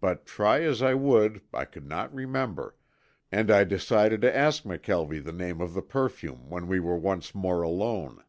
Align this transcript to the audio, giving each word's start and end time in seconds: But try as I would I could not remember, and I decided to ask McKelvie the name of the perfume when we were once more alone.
But 0.00 0.26
try 0.26 0.60
as 0.62 0.80
I 0.80 0.94
would 0.94 1.40
I 1.52 1.64
could 1.64 1.84
not 1.88 2.14
remember, 2.14 2.76
and 3.32 3.50
I 3.50 3.64
decided 3.64 4.20
to 4.20 4.32
ask 4.36 4.62
McKelvie 4.62 5.24
the 5.24 5.32
name 5.32 5.60
of 5.60 5.74
the 5.74 5.82
perfume 5.82 6.48
when 6.48 6.68
we 6.68 6.78
were 6.78 6.96
once 6.96 7.34
more 7.34 7.62
alone. 7.62 8.22